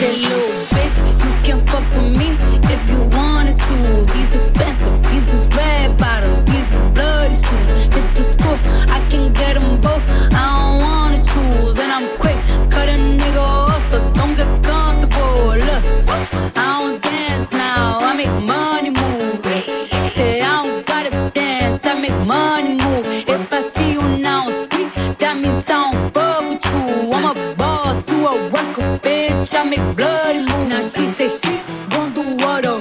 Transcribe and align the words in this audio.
Said 0.00 0.16
little 0.16 0.64
bitch, 0.72 0.98
you 1.24 1.44
can 1.44 1.58
fuck 1.66 1.84
with 1.92 2.16
me 2.16 2.30
if 2.72 2.90
you 2.90 3.00
wanted 3.18 3.58
to. 3.58 4.10
These 4.14 4.34
expensive, 4.34 5.02
these 5.10 5.28
is 5.28 5.46
red. 5.54 5.79
body 30.22 30.40
move. 30.40 30.68
Now 30.68 30.82
she 30.82 31.04
say 31.16 31.28
she 31.28 31.54
gon' 31.90 32.12
do 32.12 32.22
what 32.44 32.66
up. 32.66 32.79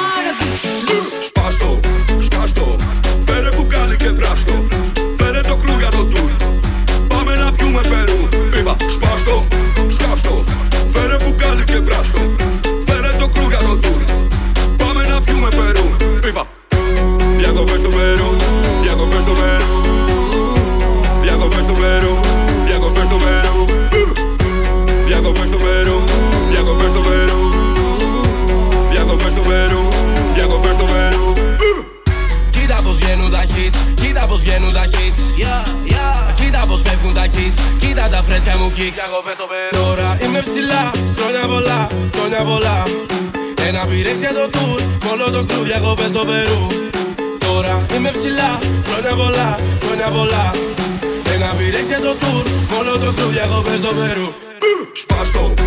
heart 0.00 0.29
Κοίτα 37.78 38.08
τα 38.08 38.22
φρέσκα 38.22 38.58
μου 38.58 38.72
kicks 38.76 39.00
Τώρα 39.70 40.18
είμαι 40.22 40.40
ψηλά, 40.40 40.90
χρόνια 41.16 41.46
πολλά, 41.46 41.88
χρόνια 42.14 42.42
πολλά. 42.44 42.82
Ένα 43.68 43.84
πυρέξ 43.86 44.20
το 44.20 44.46
tour, 44.54 44.80
όλο 45.12 45.30
το 45.30 45.44
κρου 45.44 45.62
διακοπές 45.62 46.06
στο 46.06 46.24
Περού. 46.24 46.66
Τώρα 47.38 47.86
είμαι 47.94 48.10
ψηλά, 48.10 48.58
χρόνια 48.88 49.14
πολλά, 49.24 49.58
χρόνια 49.84 50.08
πολλά. 50.08 50.50
Ένα 51.34 51.54
πυρέξ 51.58 51.88
το 51.88 52.14
tour, 52.20 52.44
όλο 52.78 52.98
το 52.98 53.12
κρου 53.16 53.28
διακοπές 53.28 53.78
στο 53.78 53.88
Περού. 53.98 54.32
Σπάστο. 54.92 55.59